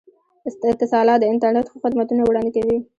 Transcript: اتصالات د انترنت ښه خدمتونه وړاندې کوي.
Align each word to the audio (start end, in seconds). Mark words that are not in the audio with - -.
اتصالات 0.71 1.19
د 1.21 1.25
انترنت 1.31 1.65
ښه 1.71 1.77
خدمتونه 1.83 2.21
وړاندې 2.23 2.51
کوي. 2.55 2.77